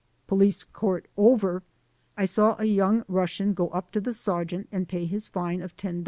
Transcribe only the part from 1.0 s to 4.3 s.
over, I saw a young Rus sian go up to the